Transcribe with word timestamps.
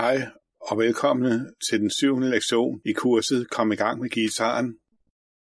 Hej 0.00 0.16
og 0.60 0.78
velkomne 0.78 1.54
til 1.68 1.80
den 1.80 1.90
syvende 1.90 2.30
lektion 2.30 2.80
i 2.84 2.92
kurset 2.92 3.50
Kom 3.50 3.72
i 3.72 3.76
gang 3.76 4.00
med 4.00 4.10
gitaren. 4.10 4.78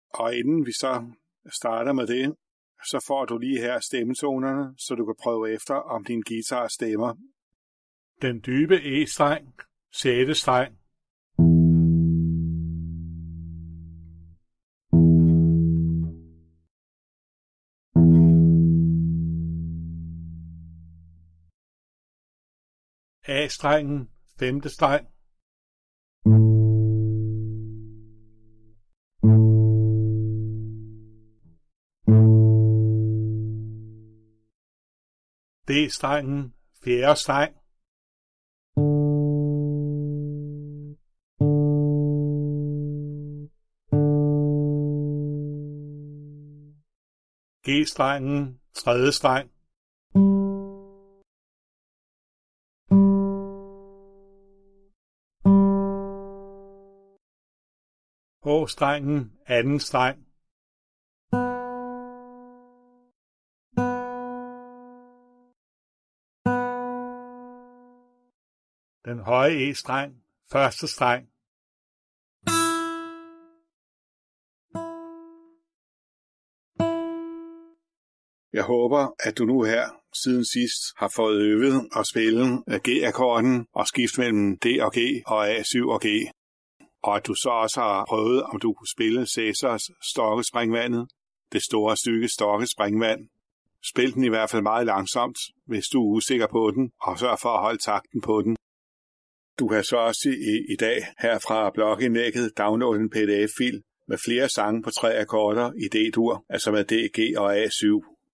Og 0.09 0.35
inden 0.35 0.65
vi 0.65 0.71
så 0.71 1.05
starter 1.59 1.93
med 1.93 2.07
det, 2.07 2.35
så 2.91 3.03
får 3.07 3.25
du 3.25 3.37
lige 3.37 3.59
her 3.59 3.79
stemmetonerne, 3.79 4.75
så 4.77 4.95
du 4.95 5.05
kan 5.05 5.15
prøve 5.23 5.53
efter, 5.53 5.75
om 5.75 6.03
din 6.05 6.21
guitar 6.21 6.67
stemmer. 6.67 7.15
Den 8.21 8.41
dybe 8.45 8.75
E-streng, 8.75 9.53
6. 9.93 10.39
streng. 10.39 10.77
A-strengen, 23.27 24.12
femte 24.39 24.69
streng. 24.69 25.07
D-strengen, 35.67 36.53
fjerde 36.83 37.15
streng. 37.15 37.53
G-strengen, 47.63 48.59
tredje 48.73 49.11
streng. 49.11 49.52
Strengen 58.67 59.31
anden 59.47 59.79
streng. 59.79 60.17
Den 69.05 69.19
høje 69.19 69.69
E-streng, 69.69 70.13
første 70.51 70.87
streng. 70.87 71.27
Jeg 78.53 78.63
håber, 78.63 79.15
at 79.19 79.37
du 79.37 79.43
nu 79.45 79.63
her 79.63 79.83
siden 80.23 80.45
sidst 80.45 80.81
har 80.97 81.11
fået 81.15 81.41
øvet 81.41 81.89
at 81.99 82.07
spille 82.11 82.43
G-akkorden 82.87 83.65
og 83.73 83.87
skift 83.87 84.17
mellem 84.17 84.57
D 84.57 84.65
og 84.85 84.91
G 84.97 84.99
og 85.25 85.41
A7 85.57 85.91
og 85.95 86.01
G. 86.05 86.07
Og 87.03 87.15
at 87.15 87.27
du 87.27 87.33
så 87.35 87.49
også 87.49 87.79
har 87.81 88.05
prøvet, 88.09 88.43
om 88.43 88.59
du 88.59 88.73
kunne 88.73 88.93
spille 88.95 89.27
Cæsars 89.27 89.83
Stokkespringvandet, 90.11 91.07
det 91.53 91.63
store 91.63 91.97
stykke 91.97 92.27
Stokkespringvand. 92.27 93.29
Spil 93.91 94.13
den 94.13 94.23
i 94.23 94.29
hvert 94.29 94.49
fald 94.49 94.61
meget 94.61 94.85
langsomt, 94.85 95.37
hvis 95.65 95.85
du 95.93 95.97
er 96.01 96.15
usikker 96.15 96.47
på 96.47 96.71
den, 96.75 96.91
og 97.01 97.19
sørg 97.19 97.37
for 97.41 97.49
at 97.49 97.61
holde 97.61 97.81
takten 97.85 98.21
på 98.21 98.41
den. 98.41 98.55
Du 99.59 99.67
kan 99.67 99.83
så 99.83 99.97
også 99.97 100.29
i, 100.29 100.73
i 100.73 100.75
dag 100.79 101.07
her 101.19 101.39
fra 101.39 101.69
blogindlægget 101.69 102.57
downloade 102.57 102.99
en 102.99 103.09
pdf-fil 103.09 103.81
med 104.07 104.17
flere 104.25 104.49
sange 104.49 104.83
på 104.83 104.91
tre 104.91 105.15
akkorder 105.19 105.71
i 105.71 105.87
D-dur, 105.93 106.45
altså 106.49 106.71
med 106.71 106.83
D, 106.85 106.93
G 106.93 107.37
og 107.37 107.63
A7. 107.63 107.85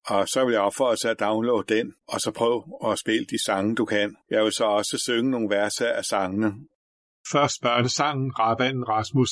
Og 0.06 0.28
så 0.28 0.46
vil 0.46 0.52
jeg 0.52 0.62
opfordre 0.62 0.96
dig 1.04 1.12
at 1.12 1.20
downloade 1.20 1.76
den, 1.76 1.94
og 2.08 2.20
så 2.22 2.32
prøv 2.32 2.64
at 2.92 3.00
spille 3.00 3.26
de 3.26 3.44
sange, 3.46 3.76
du 3.76 3.86
kan. 3.86 4.16
Jeg 4.30 4.44
vil 4.44 4.52
så 4.52 4.64
også 4.64 4.98
synge 5.06 5.32
nogle 5.32 5.50
verser 5.50 5.88
af 5.88 6.06
sangene. 6.06 6.54
Først 7.32 7.62
børnesangen 7.62 8.32
Rabanden 8.40 8.84
Rasmus. 8.90 9.32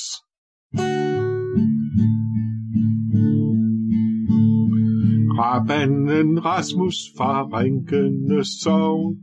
Rabanden 5.38 6.44
Rasmus 6.44 6.94
fra 7.16 7.42
Rinkende 7.42 8.60
Sov 8.62 9.14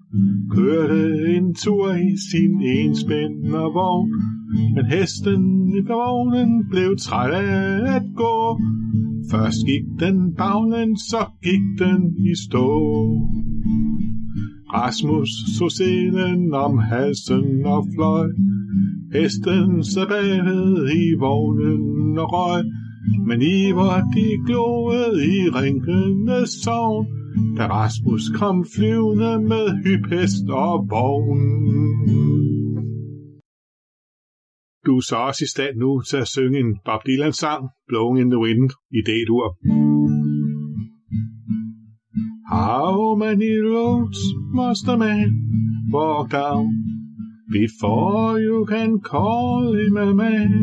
kørte 0.55 1.35
en 1.35 1.55
tur 1.55 1.91
i 1.91 2.17
sin 2.31 2.61
enspændervogn, 2.61 4.11
men 4.75 4.85
hesten 4.85 5.69
i 5.69 5.81
vognen 5.87 6.69
blev 6.69 6.97
træt 6.97 7.31
af 7.31 7.95
at 7.95 8.03
gå. 8.15 8.61
Først 9.31 9.65
gik 9.65 9.85
den 9.99 10.35
baglen, 10.35 10.97
så 10.97 11.25
gik 11.43 11.65
den 11.79 12.01
i 12.31 12.33
stå. 12.47 12.67
Rasmus 14.73 15.29
så 15.57 15.69
selen 15.77 16.53
om 16.53 16.77
halsen 16.77 17.65
og 17.65 17.87
fløj. 17.95 18.27
Hesten 19.15 19.83
sad 19.83 20.07
bagved 20.07 20.89
i 21.01 21.03
vognen 21.19 22.17
og 22.23 22.27
røg. 22.33 22.65
Men 23.27 23.41
i 23.41 23.71
var 23.79 23.99
de 24.15 24.27
gloede 24.47 25.25
i 25.35 25.49
ringende 25.59 26.39
sovn, 26.63 27.05
da 27.57 27.63
Rasmus 27.67 28.23
kom 28.39 28.65
flyvende 28.75 29.33
med 29.51 29.65
hyphest 29.83 30.45
og 30.49 30.87
vogn. 30.91 31.45
Du 34.85 34.97
er 34.97 35.05
så 35.09 35.15
også 35.15 35.43
i 35.43 35.51
stand 35.53 35.75
nu 35.77 36.01
til 36.09 36.17
at 36.17 36.27
synge 36.27 36.59
en 36.59 36.71
Bob 36.85 37.01
Dylan-sang, 37.07 37.63
Blowing 37.87 38.19
in 38.21 38.29
the 38.29 38.39
Wind, 38.45 38.69
i 38.97 38.99
D-dur. 39.07 39.47
How 42.55 43.15
many 43.25 43.53
roads 43.73 44.19
must 44.59 44.87
a 44.93 44.95
man 44.97 45.29
walk 45.93 46.31
down 46.31 46.94
before 47.61 48.37
you 48.37 48.65
can 48.67 48.99
call 48.99 49.73
him 49.73 49.95
a 49.95 50.13
man? 50.13 50.59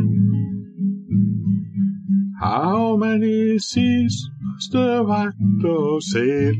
How 2.39 2.97
many 2.97 3.59
seas 3.59 4.29
must 4.53 4.75
a 4.75 5.03
white 5.03 6.03
sail 6.03 6.53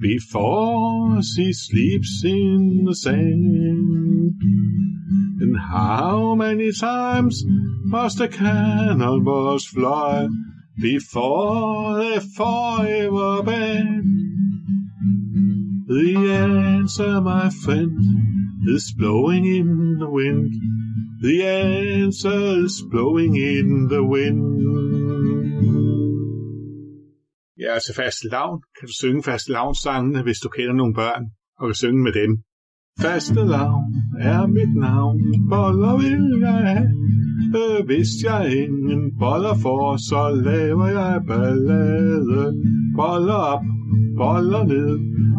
before 0.00 1.22
she 1.22 1.52
sleeps 1.52 2.22
in 2.24 2.82
the 2.84 2.96
sand? 2.96 4.34
And 5.40 5.56
how 5.56 6.34
many 6.34 6.72
times 6.72 7.44
must 7.84 8.20
a 8.20 8.26
cannonballs 8.26 9.66
fly 9.66 10.26
before 10.80 11.98
they 11.98 12.18
forever 12.18 13.44
bend? 13.44 14.04
The 15.86 16.16
answer, 16.16 17.20
my 17.20 17.50
friend, 17.50 18.33
is 18.76 18.84
blowing 18.98 19.46
in 19.46 19.68
the 20.02 20.10
wind. 20.18 20.50
The 21.22 21.36
answer 22.02 22.64
is 22.64 22.82
blowing 22.90 23.36
in 23.36 23.88
the 23.88 24.02
wind. 24.02 24.40
Ja, 27.60 27.74
altså 27.74 27.92
fast 27.96 28.24
lavn. 28.30 28.62
Kan 28.78 28.88
du 28.88 28.92
synge 28.92 29.22
fast 29.22 29.48
lavnsangene, 29.48 30.22
hvis 30.22 30.38
du 30.38 30.48
kender 30.48 30.74
nogle 30.74 30.94
børn, 30.94 31.24
og 31.58 31.68
kan 31.68 31.74
synge 31.74 32.02
med 32.02 32.12
dem? 32.12 32.30
Faste 33.00 33.34
lavn 33.34 33.84
er 34.20 34.46
mit 34.46 34.74
navn, 34.76 35.20
boller 35.50 35.96
vil 35.96 36.40
jeg 36.40 36.60
have. 36.72 36.88
Øh, 37.60 37.86
hvis 37.86 38.10
jeg 38.24 38.42
ingen 38.62 39.18
boller 39.18 39.54
får, 39.62 39.96
så 40.08 40.22
laver 40.44 40.86
jeg 40.86 41.22
ballade. 41.28 42.44
Boller 42.96 43.40
op, 43.54 43.64
boller 44.18 44.64
ned, 44.64 44.98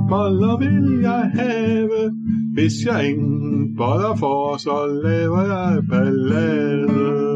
boller 0.10 0.58
vil 0.58 1.02
jeg 1.02 1.32
have. 1.34 2.12
Hvis 2.54 2.86
jeg 2.86 3.10
ingen 3.10 3.78
boller 3.78 4.16
får, 4.16 4.58
så 4.58 4.76
laver 5.04 5.42
jeg 5.42 5.84
ballade. 5.90 7.36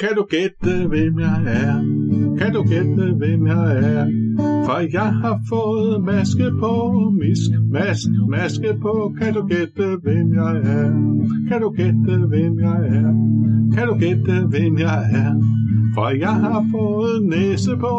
Kan 0.00 0.08
du 0.16 0.24
gætte, 0.30 0.88
hvem 0.88 1.18
jeg 1.18 1.42
er? 1.46 1.74
Kan 2.38 2.52
du 2.52 2.62
gætte, 2.62 3.14
hvem 3.20 3.46
jeg 3.46 3.76
er? 3.76 4.06
For 4.66 4.78
jeg 4.92 5.12
har 5.22 5.40
fået 5.48 6.04
maske 6.04 6.50
på, 6.60 6.72
misk, 7.10 7.50
mask, 7.72 8.08
maske 8.28 8.78
på. 8.82 9.12
Kan 9.20 9.34
du 9.34 9.46
gætte, 9.46 9.86
hvem 10.02 10.34
jeg 10.34 10.56
er? 10.56 10.90
Kan 11.48 11.60
du 11.60 11.70
gætte, 11.70 12.26
hvem 12.28 12.58
jeg 12.60 12.80
er? 12.98 13.10
Kan 13.74 13.86
du 13.88 13.94
gætte, 13.98 14.46
hvem 14.48 14.78
jeg 14.78 15.00
er? 15.12 15.34
For 15.98 16.10
jeg 16.26 16.36
har 16.46 16.62
fået 16.76 17.16
næse 17.36 17.72
på, 17.84 17.94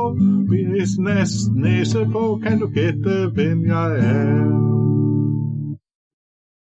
Hvis 0.51 0.91
næs, 1.07 1.31
næse 1.65 2.01
på. 2.15 2.23
Kan 2.43 2.55
du 2.61 2.67
gætte, 2.77 3.15
hvem 3.35 3.59
jeg 3.73 3.89
er? 4.13 4.31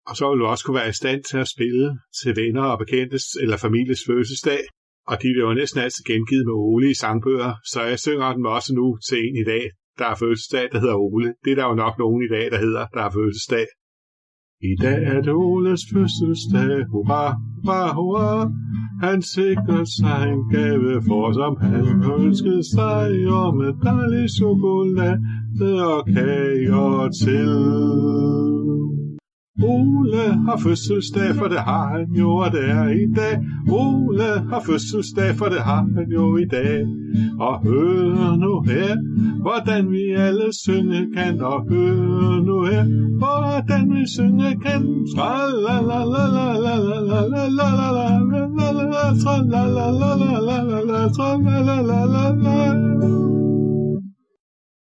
Og 0.08 0.14
så 0.18 0.24
vil 0.30 0.38
du 0.42 0.46
også 0.52 0.64
kunne 0.64 0.80
være 0.80 0.94
i 0.94 1.00
stand 1.02 1.20
til 1.30 1.38
at 1.44 1.52
spille 1.54 1.86
til 2.20 2.32
venner 2.40 2.64
og 2.72 2.78
bekendtes 2.82 3.24
eller 3.42 3.56
families 3.66 4.02
fødselsdag. 4.08 4.62
Og 5.10 5.14
de 5.22 5.28
bliver 5.34 5.48
jo 5.50 5.54
næsten 5.60 5.80
altid 5.84 6.02
gengivet 6.12 6.46
med 6.48 6.56
Ole 6.70 6.86
i 6.90 6.96
sangbøger, 7.02 7.52
så 7.72 7.78
jeg 7.90 7.98
synger 8.06 8.28
dem 8.36 8.44
også 8.56 8.70
nu 8.78 8.86
til 9.08 9.18
en 9.26 9.36
i 9.42 9.46
dag, 9.52 9.64
der 9.98 10.06
er 10.12 10.16
fødselsdag, 10.22 10.66
der 10.72 10.78
hedder 10.82 10.98
Ole. 11.06 11.28
Det 11.44 11.50
er 11.52 11.58
der 11.60 11.66
jo 11.70 11.74
nok 11.84 11.94
nogen 12.04 12.20
i 12.26 12.30
dag, 12.36 12.46
der 12.54 12.60
hedder, 12.66 12.84
der 12.94 13.02
er 13.08 13.12
fødselsdag. 13.18 13.66
I 14.62 14.74
dag 14.82 15.02
er 15.02 15.20
det 15.20 15.32
Oles 15.32 15.80
fødselsdag, 15.92 16.86
hurra, 16.90 17.36
hurra, 17.64 17.94
hurra. 17.94 18.50
Han 19.02 19.22
sikrer 19.22 19.84
sig 19.84 20.32
en 20.32 20.50
gave 20.50 21.02
for, 21.08 21.32
som 21.32 21.56
han 21.60 22.04
ønskede 22.20 22.62
sig, 22.74 23.28
og 23.28 23.56
med 23.56 23.72
dejlig 23.82 24.30
chokolade 24.30 25.18
og 25.94 26.06
kager 26.06 27.08
til. 27.24 28.55
Ole 29.62 30.44
har 30.46 30.58
fødselsdag, 30.58 31.34
for 31.34 31.48
det 31.48 31.58
har 31.58 31.86
han 31.88 32.06
jo, 32.18 32.30
og 32.30 32.52
det 32.52 32.70
er 32.70 32.88
i 32.88 33.06
dag. 33.16 33.34
Ole 33.70 34.28
har 34.50 34.62
fødselsdag, 34.66 35.34
for 35.34 35.46
det 35.46 35.60
har 35.60 35.86
han 35.96 36.10
jo 36.12 36.36
i 36.36 36.44
dag. 36.44 36.86
Og 37.40 37.62
hør 37.62 38.36
nu 38.36 38.60
her, 38.60 38.96
hvordan 39.42 39.90
vi 39.90 40.10
alle 40.10 40.52
synge 40.64 41.14
kan. 41.16 41.40
Og 41.40 41.68
hør 41.68 42.44
nu 42.48 42.64
her, 42.64 42.84
hvordan 43.18 43.94
vi 43.94 44.06
synge 44.06 44.50
kan. 44.64 44.82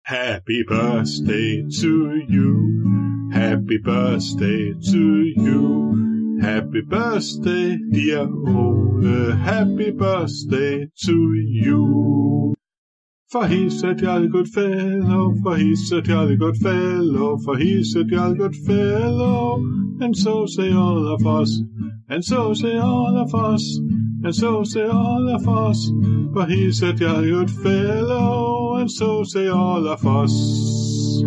Happy 0.05 0.63
birthday 0.67 1.63
to 1.81 1.91
you. 2.29 3.10
Happy 3.31 3.77
birthday 3.77 4.73
to 4.91 5.23
you. 5.37 6.39
Happy 6.41 6.81
birthday, 6.81 7.77
dear 7.91 8.21
Ole. 8.21 9.31
Happy 9.31 9.91
birthday 9.91 10.87
to 11.05 11.33
you. 11.33 12.53
For 13.29 13.47
he's 13.47 13.81
a 13.83 13.93
jolly 13.93 14.27
good 14.27 14.49
fellow, 14.49 15.33
for 15.41 15.55
he's 15.55 15.89
a 15.93 16.01
jolly 16.01 16.35
good 16.35 16.57
fellow, 16.57 17.37
for 17.37 17.57
he's 17.57 17.95
a 17.95 18.03
jolly 18.03 18.35
good 18.35 18.55
fellow. 18.55 19.55
And 20.01 20.13
so 20.17 20.45
say 20.45 20.73
all 20.73 21.07
of 21.07 21.25
us, 21.25 21.61
and 22.09 22.25
so 22.25 22.53
say 22.53 22.77
all 22.77 23.17
of 23.17 23.33
us, 23.33 23.77
and 24.23 24.35
so 24.35 24.65
say 24.65 24.85
all 24.85 25.29
of 25.29 25.47
us. 25.47 25.89
For 26.33 26.45
he's 26.47 26.81
a 26.81 26.91
jolly 26.91 27.29
good 27.29 27.51
fellow, 27.51 28.75
and 28.75 28.91
so 28.91 29.23
say 29.23 29.47
all 29.47 29.87
of 29.87 30.05
us. 30.05 31.21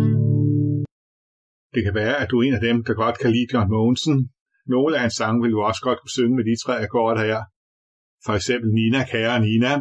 Det 1.75 1.83
kan 1.83 1.95
være, 1.95 2.15
at 2.21 2.27
du 2.31 2.39
er 2.39 2.43
en 2.43 2.53
af 2.53 2.61
dem, 2.61 2.83
der 2.83 2.93
godt 2.93 3.17
kan 3.21 3.31
lide 3.31 3.47
John 3.53 3.69
Mogensen. 3.69 4.29
Nogle 4.67 4.95
af 4.95 5.01
hans 5.01 5.13
sange 5.13 5.41
vil 5.41 5.51
du 5.51 5.61
også 5.61 5.81
godt 5.83 5.99
kunne 5.99 6.17
synge 6.17 6.35
med 6.35 6.45
de 6.49 6.55
tre 6.65 6.73
akkorder 6.83 7.23
her. 7.25 7.41
For 8.25 8.33
eksempel 8.33 8.69
Nina, 8.73 9.05
kære 9.11 9.39
Nina. 9.39 9.73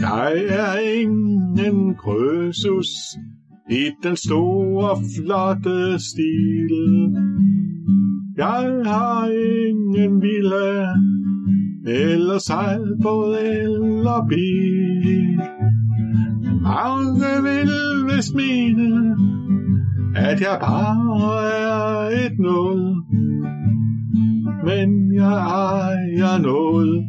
Jeg 0.00 0.32
er 0.48 0.78
ingen 1.00 1.94
krøsus 1.94 2.90
i 3.70 3.84
den 4.02 4.16
store, 4.16 4.90
flotte 5.16 5.98
stil. 6.10 6.74
Jeg 8.36 8.82
har 8.84 9.28
ingen 9.68 10.22
villa, 10.22 10.86
eller 11.86 12.38
sejlbåd 12.38 13.38
eller 13.38 14.26
bil. 14.28 15.53
Mange 16.64 17.32
vil 17.42 17.70
vist 18.08 18.34
mene, 18.34 19.16
at 20.16 20.40
jeg 20.40 20.58
bare 20.60 21.46
er 21.46 22.26
et 22.26 22.38
nul. 22.38 22.80
Men 24.64 25.14
jeg 25.14 25.38
ejer 25.38 26.42
noget, 26.42 27.04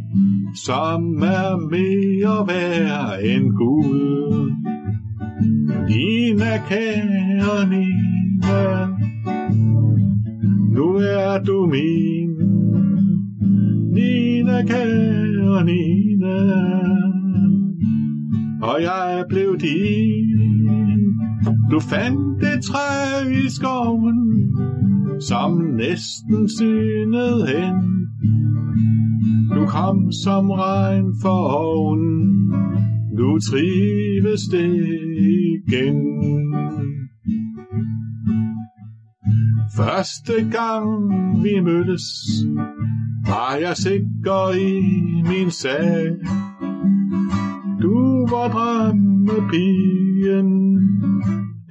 som 0.66 1.16
er 1.22 1.70
mere 1.72 2.48
værd 2.48 3.20
end 3.24 3.50
Gud. 3.58 4.52
Nina, 5.90 6.58
kære 6.68 7.70
Nina, 7.70 8.88
nu 10.72 10.96
er 10.96 11.44
du 11.48 11.66
min. 11.66 12.30
Nina, 13.94 14.66
kære 14.66 15.66
Nina, 15.66 16.36
og 18.70 18.82
jeg 18.82 19.26
blev 19.30 19.58
din. 19.58 20.40
Du 21.72 21.80
fandt 21.80 22.44
et 22.44 22.64
træ 22.64 23.30
i 23.30 23.50
skoven, 23.50 24.18
som 25.22 25.52
næsten 25.58 26.50
synede 26.58 27.48
hen. 27.48 27.76
Du 29.56 29.66
kom 29.66 30.12
som 30.24 30.52
regn 30.52 31.06
for 31.22 31.48
oven, 31.54 32.04
nu 33.18 33.40
trives 33.40 34.42
det 34.52 34.88
igen. 35.68 36.16
Første 39.78 40.34
gang 40.52 40.88
vi 41.44 41.60
mødtes, 41.60 42.04
var 43.28 43.56
jeg 43.62 43.78
sikker 43.78 44.56
i 44.56 44.82
min 45.30 45.52
sag. 45.52 46.12
Du 47.86 48.26
var 48.30 48.48
drømmepigen, 48.48 50.50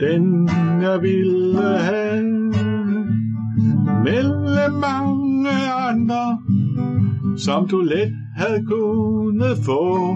den 0.01 0.49
jeg 0.83 1.03
ville 1.03 1.79
have. 1.79 2.53
Mellem 4.05 4.73
mange 4.73 5.51
andre, 5.89 6.39
som 7.37 7.69
du 7.69 7.81
let 7.81 8.13
havde 8.37 8.67
kunnet 8.67 9.59
få. 9.67 10.15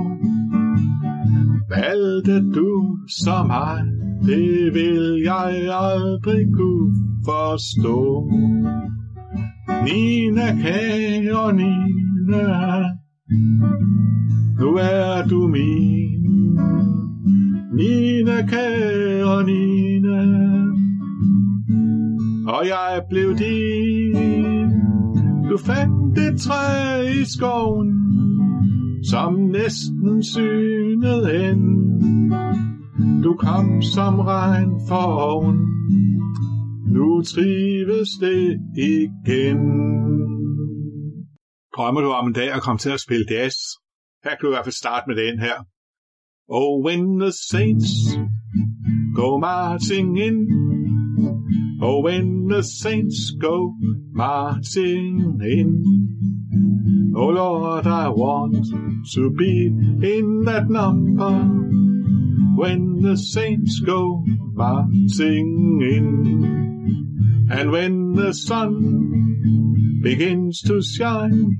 Valgte 1.71 2.51
du 2.51 2.99
som 3.09 3.47
mig, 3.47 3.85
det 4.23 4.75
vil 4.75 5.23
jeg 5.25 5.69
aldrig 5.73 6.47
kunne 6.55 6.95
forstå. 7.25 8.31
Nina, 9.85 10.57
kære 10.63 11.53
Nina, 11.53 12.85
nu 14.59 14.75
er 14.75 15.27
du 15.31 15.47
min. 15.47 16.19
Nina, 17.75 18.47
kære 18.47 19.47
Nina, 19.47 20.21
og 22.53 22.67
jeg 22.67 23.03
blev 23.11 23.37
din. 23.37 24.71
Du 25.51 25.59
fandt 25.59 26.19
et 26.19 26.41
træ 26.41 27.01
i 27.21 27.25
skoven, 27.25 27.89
som 29.11 29.35
næsten 29.35 30.23
synede 30.23 31.27
hen. 31.39 31.61
Du 33.23 33.37
kom 33.37 33.83
som 33.83 34.21
regn 34.21 34.71
for 34.89 35.07
oven, 35.33 35.59
nu 36.95 37.23
trives 37.23 38.09
det 38.21 38.61
igen. 38.77 39.59
Drømmer 41.77 42.01
du 42.01 42.11
om 42.11 42.27
en 42.27 42.33
dag 42.33 42.53
at 42.53 42.63
komme 42.63 42.79
til 42.79 42.91
at 42.91 43.01
spille 43.01 43.27
jazz? 43.31 43.57
Her 44.25 44.31
kan 44.31 44.39
du 44.43 44.47
i 44.49 44.55
hvert 44.55 44.65
fald 44.65 44.73
starte 44.73 45.05
med 45.09 45.17
den 45.17 45.39
her. 45.39 45.67
Oh, 46.49 46.85
when 46.87 47.19
the 47.19 47.33
saints 47.51 47.91
go 49.15 49.39
marching 49.39 50.19
in. 50.19 50.37
Oh, 51.83 52.03
when 52.05 52.49
the 52.49 52.63
saints 52.63 53.19
go 53.41 53.75
marching 54.15 55.41
in. 55.43 55.69
Oh 57.15 57.31
Lord, 57.31 57.87
I 57.87 58.09
want 58.09 58.67
to 59.15 59.31
be 59.31 59.67
in 60.17 60.45
that 60.45 60.69
number. 60.71 61.33
When 62.63 63.03
the 63.03 63.17
saints 63.17 63.81
go 63.87 64.25
marching 64.55 65.83
in. 65.97 66.09
And 67.51 67.71
when 67.71 68.13
the 68.15 68.33
sun 68.33 70.01
begins 70.03 70.63
to 70.63 70.83
shine. 70.83 71.57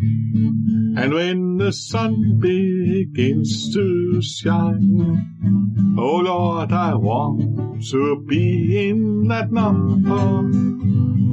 And 1.01 1.15
when 1.15 1.59
the 1.59 1.73
sun 1.73 2.41
begins 2.41 3.73
to 3.73 4.21
shine. 4.21 5.97
Oh 5.97 6.17
Lord, 6.17 6.73
I 6.73 6.95
want 6.95 7.85
to 7.91 8.25
be 8.27 8.89
in 8.89 9.29
that 9.29 9.53
number. 9.53 10.43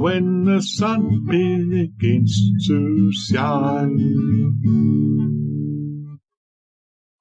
When 0.04 0.44
the 0.44 0.60
sun 0.62 1.26
begins 1.26 2.32
to 2.68 3.10
shine. 3.12 3.98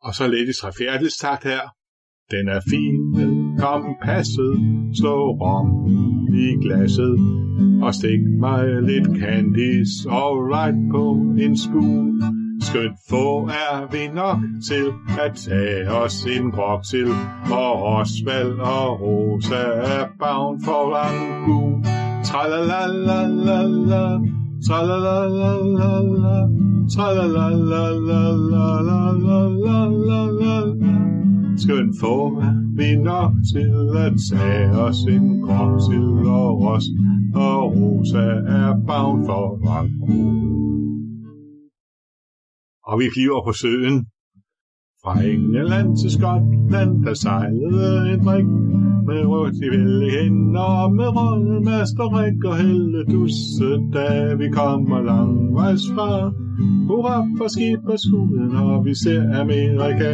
Og 0.01 0.15
så 0.15 0.27
lidt 0.27 0.49
i 0.49 0.53
træfjerdestakt 0.61 1.43
her. 1.43 1.61
Den 2.31 2.47
er 2.47 2.59
fin, 2.69 2.97
kompasset, 3.57 4.55
slå 4.93 5.31
rom 5.41 5.69
i 6.33 6.47
glasset, 6.63 7.15
og 7.83 7.93
stik 7.93 8.19
mig 8.39 8.81
lidt 8.81 9.07
candies, 9.19 10.05
all 10.05 10.37
right 10.53 10.91
på 10.91 11.03
en 11.43 11.57
spoon. 11.57 12.34
Skønt 12.65 12.99
få 13.09 13.47
er 13.47 13.91
vi 13.91 14.07
nok 14.13 14.37
til 14.69 14.85
at 15.19 15.35
tage 15.35 15.91
os 15.91 16.25
en 16.25 16.51
grok 16.51 16.83
til, 16.91 17.07
og 17.51 17.83
Osvald 17.83 18.59
og 18.59 19.01
Rosa 19.01 19.63
er 19.95 20.05
bound 20.19 20.63
for 20.65 20.81
Rangoon. 20.95 21.83
Tralalalala, 22.23 24.01
tralalalala, 24.67 26.35
tralalalala, 26.95 28.35
Skønt 31.57 31.95
få 31.99 32.15
er 32.41 32.55
vi 32.77 32.95
nok 32.95 33.31
til 33.53 33.73
at 33.97 34.13
tage 34.31 34.69
os 34.71 34.99
en 34.99 35.41
grok 35.41 35.79
til, 35.89 36.27
og 36.27 36.61
Ros 36.61 36.85
og 37.35 37.75
Rosa 37.75 38.25
er 38.59 38.73
bound 38.87 39.25
for 39.25 39.45
Rangoon 39.67 40.54
og 42.89 42.99
vi 42.99 43.05
flyver 43.15 43.41
på 43.47 43.53
søen. 43.61 43.97
Fra 45.03 45.13
England 45.33 45.97
til 45.97 46.11
Skotland, 46.11 46.93
der 47.05 47.13
sejlede 47.13 48.13
en 48.13 48.19
drik 48.25 48.49
med 49.07 49.25
rødt 49.25 49.55
i 49.65 49.69
vilde 49.75 50.09
hænder 50.15 50.69
og 50.83 50.95
med 50.99 51.09
røde 51.17 51.61
master 51.69 52.07
rik 52.17 52.43
og 52.45 52.57
helle 52.57 53.03
dusse, 53.13 53.69
da 53.93 54.33
vi 54.41 54.47
kommer 54.49 55.01
langvejs 55.01 55.85
fra. 55.95 56.31
Hurra 56.87 57.17
for 57.37 57.47
skib 57.53 57.83
og 57.93 57.99
skuden, 57.99 58.51
og 58.55 58.85
vi 58.85 58.93
ser 59.03 59.39
Amerika. 59.41 60.11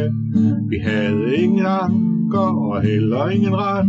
Vi 0.70 0.78
havde 0.88 1.36
ingen 1.42 1.66
anker 1.82 2.50
og 2.68 2.82
heller 2.82 3.28
ingen 3.28 3.54
ret. 3.56 3.88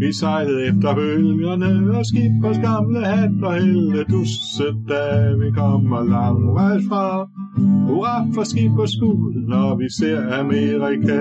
Vi 0.00 0.12
sejlede 0.12 0.66
efter 0.68 0.94
bølgerne 0.94 1.98
og 1.98 2.06
skibers 2.06 2.58
gamle 2.58 3.00
hat 3.04 3.42
og 3.42 3.54
helle 3.54 4.04
dusse, 4.12 4.66
da 4.88 5.02
vi 5.40 5.48
kommer 5.60 6.00
langvejs 6.14 6.82
fra. 6.88 7.28
Hurra 7.56 8.26
for 8.34 8.44
skib 8.44 8.78
og 8.78 8.88
skud, 8.88 9.46
når 9.48 9.76
vi 9.76 9.86
ser 9.98 10.38
Amerika. 10.40 11.18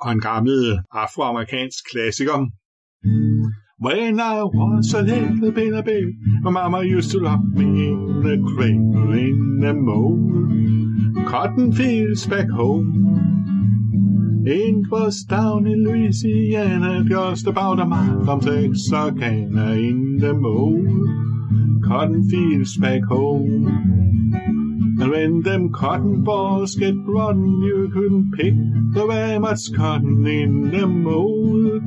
Og 0.00 0.12
en 0.12 0.20
gammel 0.20 0.78
afroamerikansk 0.92 1.84
klassiker. 1.92 2.46
When 3.80 4.18
I 4.18 4.42
was 4.42 4.94
a 4.94 5.02
little 5.02 5.52
baby, 5.52 6.00
my 6.42 6.50
mama 6.50 6.82
used 6.82 7.10
to 7.12 7.18
lock 7.18 7.40
me 7.54 7.64
in 7.64 8.22
the 8.24 8.36
cradle 8.50 9.12
in 9.26 9.60
the 9.60 9.72
mold. 9.72 10.18
Cotton 11.26 11.72
fields 11.72 12.26
back 12.26 12.48
home. 12.50 13.47
It 14.50 14.90
was 14.90 15.24
down 15.24 15.66
in 15.66 15.84
Louisiana, 15.84 17.04
just 17.04 17.46
about 17.46 17.80
a 17.80 17.84
mile 17.84 18.24
from 18.24 18.40
Texarkana 18.40 19.72
in 19.72 20.16
the 20.20 20.32
mold. 20.32 21.84
Cotton 21.84 22.26
fields 22.26 22.78
back 22.78 23.02
home. 23.04 23.66
And 25.02 25.10
when 25.10 25.42
them 25.42 25.70
cotton 25.70 26.24
balls 26.24 26.76
get 26.76 26.94
rotten, 26.96 27.60
you 27.60 27.90
couldn't 27.92 28.32
pick 28.38 28.54
the 28.94 29.06
way 29.06 29.36
much 29.36 29.70
cotton 29.76 30.26
in 30.26 30.70
them 30.70 31.06
old 31.06 31.82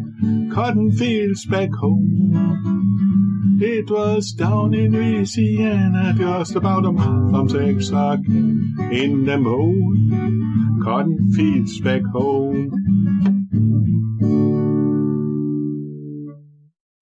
cotton 0.54 0.92
fields 0.92 1.48
back 1.48 1.74
home. 1.74 3.58
It 3.60 3.90
was 3.90 4.34
down 4.34 4.76
in 4.76 4.92
Louisiana, 4.92 6.14
just 6.16 6.56
about 6.56 6.86
a 6.86 6.92
mile 6.92 7.32
from 7.32 7.48
Texarkana, 7.48 8.92
in 8.92 9.26
them 9.26 9.48
old 9.48 10.41
cotton 10.86 11.34
fields 11.36 11.82
back 11.84 12.04
home. 12.16 12.72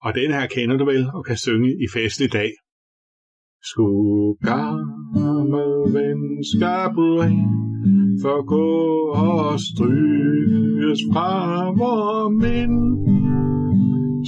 Og 0.02 0.14
den 0.14 0.30
her 0.30 0.46
kender 0.46 0.76
du 0.76 0.84
vel 0.84 1.10
og 1.14 1.24
kan 1.24 1.36
synge 1.36 1.70
i 1.84 1.86
festlig 1.94 2.32
dag. 2.32 2.50
Skulle 3.62 4.36
gammel 4.42 5.72
venskabelig 5.96 7.36
forgå 8.22 8.68
og 9.24 9.60
stryges 9.60 11.00
fra 11.12 11.30
vor 11.80 12.28
mind. 12.28 12.78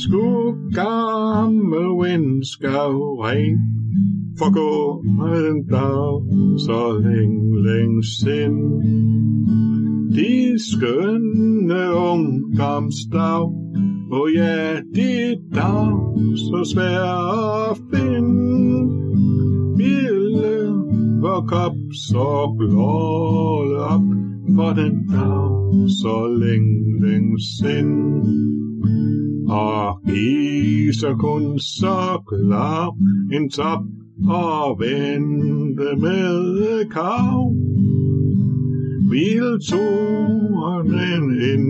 Skulle 0.05 0.53
gammel 0.75 1.89
venskabelig 2.05 3.59
forgå 4.39 5.03
en 5.49 5.67
dag 5.67 6.23
så 6.59 6.99
længe, 7.05 7.63
længe 7.63 8.05
sind. 8.05 8.59
De 10.13 10.59
skønne 10.71 11.95
ungdomsdag, 11.95 13.43
og 14.13 14.29
ja, 14.35 14.75
de 14.95 15.37
dag 15.55 15.93
så 16.37 16.71
svær 16.75 17.71
at 17.71 17.79
finde 17.91 19.03
ville 19.77 20.73
hvor 21.23 21.41
kop 21.47 21.77
så 21.93 22.55
blåle 22.59 23.79
op 23.79 24.09
for 24.55 24.73
den 24.81 25.07
dag, 25.09 25.89
så 25.89 26.37
længe, 26.43 27.07
længe 27.07 27.41
sind. 27.59 27.93
Og 29.49 30.03
giv 30.07 30.93
så 30.93 31.15
kun 31.19 31.59
så 31.59 32.23
klar 32.29 32.97
en 33.33 33.51
top 33.51 33.83
og 34.29 34.81
vente 34.81 35.97
med 35.97 36.91
kav. 36.91 37.53
Vil 39.11 39.59
toren 39.71 40.95
en 41.51 41.67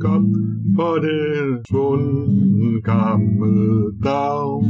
godt 0.00 0.36
for 0.76 0.94
det 0.98 1.66
svunden 1.68 2.82
gamle 2.82 3.92
dag 4.04 4.62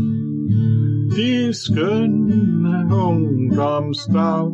de 1.17 1.55
skønne 1.55 2.89
ungdomsdag, 2.95 4.47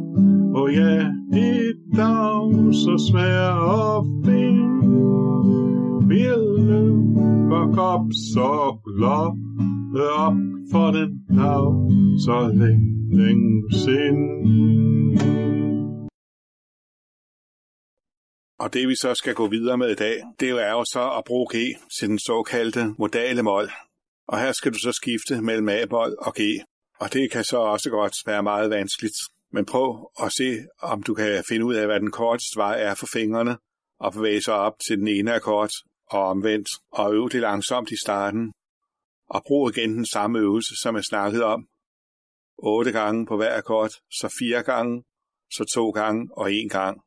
og 0.54 0.72
ja, 0.72 1.06
de 1.32 1.72
dag 1.96 2.74
så 2.74 2.94
svær 3.10 3.50
og 3.50 4.06
fin. 4.24 4.68
Ville 6.08 6.80
vok 7.50 7.78
op 7.78 8.06
så 8.12 8.78
glad 8.84 9.32
op 10.26 10.57
for 10.72 10.86
den 10.90 11.10
dag, 11.28 11.64
så 12.26 12.38
længe, 12.60 12.86
længe 13.20 13.72
sind. 13.72 14.20
Og 18.58 18.72
det 18.72 18.88
vi 18.88 18.94
så 18.94 19.14
skal 19.14 19.34
gå 19.34 19.48
videre 19.48 19.78
med 19.78 19.90
i 19.90 19.94
dag, 19.94 20.22
det 20.40 20.48
er 20.50 20.70
jo 20.70 20.84
så 20.84 21.10
at 21.18 21.24
bruge 21.24 21.46
G 21.54 21.56
til 21.98 22.08
den 22.08 22.18
såkaldte 22.18 22.94
modale 22.98 23.42
mål. 23.42 23.70
Og 24.28 24.40
her 24.40 24.52
skal 24.52 24.72
du 24.72 24.78
så 24.78 24.92
skifte 24.92 25.42
mellem 25.42 25.68
A-bold 25.68 26.16
og 26.18 26.34
G. 26.34 26.40
Og 27.00 27.12
det 27.12 27.30
kan 27.32 27.44
så 27.44 27.58
også 27.58 27.90
godt 27.90 28.14
være 28.26 28.42
meget 28.42 28.70
vanskeligt. 28.70 29.16
Men 29.52 29.64
prøv 29.64 30.10
at 30.22 30.32
se, 30.32 30.58
om 30.82 31.02
du 31.02 31.14
kan 31.14 31.44
finde 31.48 31.64
ud 31.64 31.74
af, 31.74 31.86
hvad 31.86 32.00
den 32.00 32.10
korteste 32.10 32.56
vej 32.56 32.82
er 32.82 32.94
for 32.94 33.06
fingrene, 33.12 33.56
og 34.00 34.12
bevæge 34.12 34.42
sig 34.42 34.54
op 34.54 34.72
til 34.88 34.98
den 34.98 35.08
ene 35.08 35.34
akkord 35.34 35.70
og 36.10 36.22
omvendt, 36.24 36.68
og 36.92 37.14
øve 37.14 37.28
det 37.28 37.40
langsomt 37.40 37.90
i 37.90 37.96
starten 38.04 38.52
og 39.30 39.42
brug 39.46 39.70
igen 39.70 39.94
den 39.96 40.06
samme 40.06 40.38
øvelse, 40.38 40.74
som 40.82 40.96
jeg 40.96 41.04
snakkede 41.04 41.44
om. 41.44 41.68
8 42.58 42.92
gange 42.92 43.26
på 43.26 43.36
hver 43.36 43.56
akkord, 43.58 43.90
så 43.90 44.36
4 44.38 44.62
gange, 44.62 45.04
så 45.50 45.64
2 45.74 45.90
gange 45.90 46.28
og 46.36 46.52
1 46.52 46.70
gang. 46.70 47.00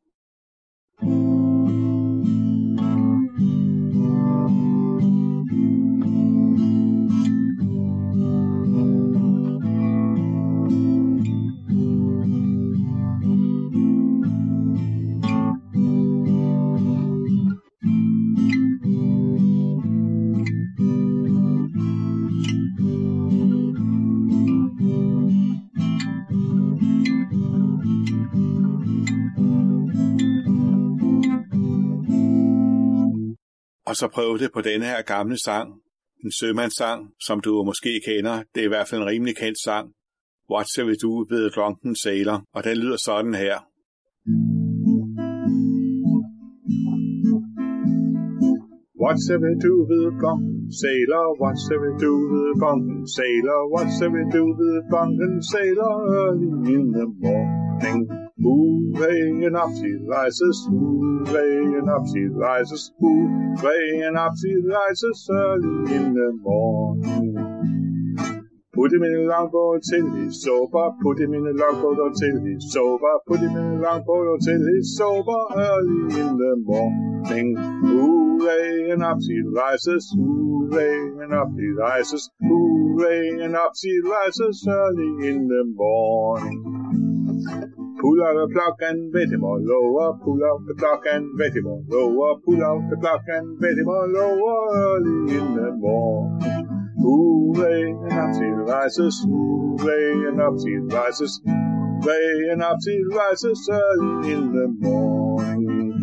Og 33.91 33.97
så 33.97 34.07
prøv 34.17 34.31
det 34.41 34.49
på 34.53 34.61
denne 34.69 34.85
her 34.91 35.01
gamle 35.13 35.37
sang, 35.47 35.67
en 36.23 36.31
sømandssang, 36.39 36.99
som 37.27 37.37
du 37.45 37.63
måske 37.69 37.91
kender. 38.07 38.35
Det 38.53 38.59
er 38.61 38.67
i 38.69 38.73
hvert 38.75 38.87
fald 38.89 39.01
en 39.01 39.07
rimelig 39.07 39.35
kendt 39.41 39.59
sang. 39.65 39.85
What 40.53 40.65
shall 40.71 40.87
we 40.89 40.95
do 41.05 41.11
with 41.31 41.43
a 41.49 41.51
drunken 41.57 41.93
sailor? 42.05 42.37
Og 42.55 42.63
den 42.63 42.75
lyder 42.77 42.99
sådan 43.07 43.35
her. 43.43 43.55
What 49.03 49.17
shall 49.23 49.39
we 49.45 49.53
do 49.67 49.73
with 49.89 50.03
a 50.11 50.13
drunken 50.21 50.61
sailor? 50.83 51.25
What 51.41 51.55
shall 51.63 51.79
we 51.85 51.91
do 52.05 52.13
with 52.31 52.43
a 52.53 52.55
drunken 52.61 53.01
sailor? 53.17 53.59
What 53.73 53.87
shall 53.95 54.11
we 54.17 54.23
do 54.37 54.43
with 54.59 54.71
a 54.81 54.83
drunken 54.91 55.33
sailor 55.53 55.93
early 56.21 56.49
in 56.75 56.85
the 56.97 57.07
morning? 57.25 57.99
Moving 58.43 59.55
up 59.55 59.69
she 59.75 59.93
rises, 60.07 60.67
moving 60.67 61.87
up 61.87 62.03
she 62.11 62.25
rises, 62.25 62.91
moving 62.99 64.15
up 64.17 64.33
she 64.41 64.55
rises 64.67 65.29
early 65.31 65.95
in 65.95 66.13
the 66.15 66.31
morning. 66.41 67.61
Put 68.73 68.93
him 68.93 69.03
in 69.03 69.13
a 69.13 69.29
longboat 69.29 69.83
till 69.83 70.11
he's 70.15 70.41
sober. 70.41 70.89
Put 71.03 71.19
him 71.19 71.35
in 71.35 71.45
a 71.45 71.51
longboat 71.51 71.99
until 71.99 72.43
he's 72.43 72.71
sober. 72.71 73.19
Put 73.27 73.41
him 73.41 73.55
in 73.55 73.57
a 73.57 73.81
longboat 73.81 74.41
until 74.41 74.65
he's 74.73 74.95
sober 74.97 75.39
early 75.55 76.19
in 76.19 76.37
the 76.37 76.55
morning. 76.63 77.55
Hooray 77.57 78.89
and 78.89 79.03
up 79.03 79.19
he 79.19 79.41
rises. 79.53 80.11
Hooray 80.17 81.23
and 81.23 81.31
up 81.31 81.49
he 81.55 81.67
rises. 81.77 82.31
Hooray 82.41 83.43
and 83.43 83.55
up 83.55 83.73
he 83.79 83.99
rises 84.03 84.65
early 84.67 85.27
in 85.29 85.47
the 85.47 85.63
morning. 85.75 86.81
Pull 88.01 88.17
out 88.23 88.33
the 88.33 88.49
clock 88.51 88.81
and 88.81 89.13
bet 89.13 89.29
him 89.29 89.43
all 89.43 89.61
lower. 89.61 90.17
Pull 90.25 90.41
out 90.43 90.65
the 90.65 90.73
clock 90.73 91.03
and 91.05 91.37
bet 91.37 91.53
him 91.53 91.67
all 91.67 91.85
lower. 91.87 92.41
Pull 92.41 92.63
out 92.63 92.89
the 92.89 92.97
clock 92.97 93.21
and 93.27 93.59
bet 93.59 93.77
him 93.77 93.87
all 93.87 94.09
lower 94.09 94.73
early 94.73 95.37
in 95.37 95.53
the 95.53 95.69
morning. 95.77 96.65
Hooray 96.97 97.91
and 97.91 98.11
up 98.11 98.33
till 98.33 98.65
rises. 98.65 99.21
Hooray 99.21 100.33
and 100.33 100.41
up 100.41 100.57
till 100.57 100.89
rises. 100.89 101.41
Hooray 101.45 102.49
and 102.49 102.63
up 102.63 102.77
till 102.83 103.05
rises 103.13 103.69
early 103.71 104.33
in 104.33 104.51
the 104.51 104.67
morning. 104.81 105.93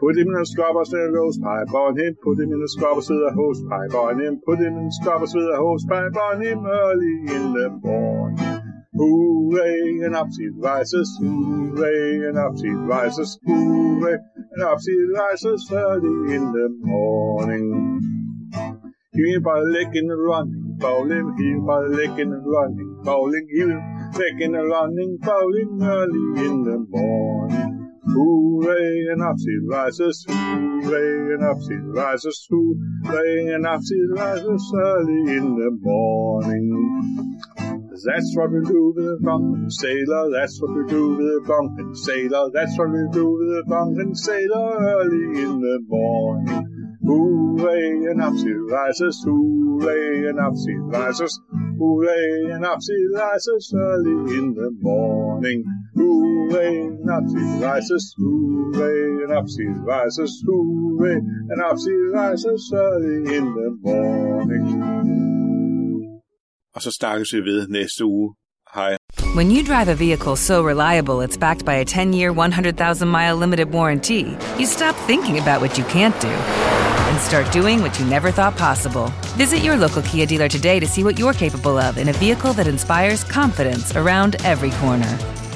Put 0.00 0.16
him 0.16 0.28
in 0.28 0.40
a 0.40 0.46
scrubbers 0.46 0.88
with 0.88 1.02
a 1.02 1.12
hose 1.12 1.38
pipe 1.38 1.74
on 1.74 1.98
him. 2.00 2.16
Put 2.22 2.40
him 2.40 2.50
in 2.50 2.62
a 2.64 2.68
scrubbers 2.68 3.10
with 3.10 3.28
a 3.28 3.32
hose 3.36 3.60
pipe 3.68 3.94
on 3.94 4.20
him. 4.24 4.40
Put 4.40 4.58
him 4.60 4.78
in 4.78 4.86
a 4.86 4.92
scrubbers 4.92 5.34
with 5.34 5.52
a 5.52 5.56
hose 5.56 5.84
pipe 5.84 6.16
on 6.16 6.40
him 6.40 6.64
early 6.64 7.28
in 7.28 7.52
the 7.52 7.68
morning. 7.82 8.17
Hooray 8.98 10.06
and 10.06 10.16
up 10.16 10.26
he 10.36 10.48
rises, 10.48 11.08
hooray 11.20 12.26
and 12.26 12.36
up 12.36 12.56
he 12.56 12.68
rises, 12.68 13.38
hooray 13.46 14.16
and 14.34 14.62
up 14.64 14.78
he 14.84 14.96
rises 15.14 15.70
early 15.70 16.34
in 16.34 16.50
the 16.50 16.68
morning. 16.80 18.00
He'll 19.12 19.40
by 19.40 19.60
licking 19.60 20.10
and 20.10 20.26
running, 20.26 20.76
bowling, 20.78 21.36
he'll 21.38 21.64
by 21.64 21.78
licking 21.78 22.32
and 22.32 22.44
running, 22.44 23.00
bowling, 23.04 23.46
he'll 23.54 23.80
licking 24.18 24.56
and 24.56 24.68
running, 24.68 25.18
bowling 25.22 25.78
early 25.80 26.46
in 26.46 26.64
the 26.64 26.84
morning. 26.88 27.98
Hooray 28.04 29.12
and 29.12 29.22
up 29.22 29.36
he 29.38 29.58
rises, 29.68 30.24
hooray 30.28 31.34
and 31.34 31.44
up 31.44 31.58
he 31.68 31.76
rises, 31.76 32.48
hooray 32.50 33.54
and 33.54 33.64
up 33.64 33.80
he 33.88 34.06
rises 34.10 34.72
early 34.76 35.36
in 35.36 35.54
the 35.54 35.70
morning. 35.82 37.38
That's 38.04 38.36
what 38.36 38.50
we 38.50 38.60
do 38.64 38.92
with 38.94 39.04
a 39.06 39.18
drunken 39.20 39.70
sailor. 39.70 40.30
That's 40.30 40.60
what 40.60 40.76
we 40.76 40.86
do 40.86 41.16
with 41.16 41.26
a 41.26 41.42
drunken 41.44 41.94
sailor. 41.94 42.50
That's 42.52 42.78
what 42.78 42.90
we 42.90 43.06
do 43.12 43.26
with 43.38 43.58
a 43.58 43.64
drunken 43.66 44.14
sailor 44.14 44.78
early 44.78 45.42
in 45.42 45.60
the 45.60 45.78
morning. 45.88 46.98
Hooray 47.04 48.10
and 48.10 48.20
up 48.20 48.34
she 48.36 48.52
rises, 48.52 49.22
hooray 49.24 50.28
and 50.28 50.38
up 50.38 50.52
she 50.54 50.74
rises, 50.74 51.40
hooray 51.78 52.50
and 52.52 52.64
up 52.64 52.80
she 52.82 53.06
rises 53.14 53.72
early 53.74 54.36
in 54.36 54.54
the 54.54 54.70
morning. 54.80 55.64
Hooray 55.94 56.80
and 56.80 57.10
up 57.10 57.24
she 57.28 57.64
rises, 57.64 58.14
hooray 58.18 59.24
and 59.24 59.32
up 59.32 59.46
she 59.48 59.64
rises, 59.64 60.44
hooray 60.46 61.16
and 61.16 61.62
up 61.62 61.78
she 61.78 61.92
rises 62.12 62.72
early 62.74 63.36
in 63.36 63.54
the 63.54 63.78
morning. 63.82 65.37
Og 66.74 66.82
så 66.82 66.90
snakkes 66.90 67.32
vi 67.32 67.38
ved 67.38 67.68
næste 67.68 68.04
uge. 68.04 68.34
Hej. 68.74 68.96
When 69.34 69.50
you 69.50 69.62
drive 69.62 69.88
a 69.88 69.94
vehicle 69.94 70.36
so 70.36 70.62
reliable 70.62 71.20
it's 71.26 71.36
backed 71.36 71.64
by 71.64 71.74
a 71.74 71.84
10 71.84 72.12
year, 72.12 72.32
100,000 72.32 73.08
mile 73.08 73.36
limited 73.36 73.72
warranty, 73.72 74.36
you 74.58 74.66
stop 74.66 74.94
thinking 75.06 75.38
about 75.38 75.60
what 75.62 75.78
you 75.78 75.84
can't 75.84 76.20
do 76.20 76.34
and 77.08 77.18
start 77.20 77.52
doing 77.52 77.80
what 77.80 77.98
you 77.98 78.06
never 78.06 78.30
thought 78.30 78.56
possible. 78.56 79.06
Visit 79.36 79.64
your 79.64 79.76
local 79.76 80.02
Kia 80.02 80.26
dealer 80.26 80.48
today 80.48 80.78
to 80.80 80.86
see 80.86 81.04
what 81.04 81.18
you're 81.18 81.32
capable 81.32 81.78
of 81.78 81.96
in 81.96 82.08
a 82.08 82.12
vehicle 82.12 82.52
that 82.52 82.66
inspires 82.66 83.24
confidence 83.24 83.96
around 83.96 84.36
every 84.44 84.70
corner. 84.82 85.18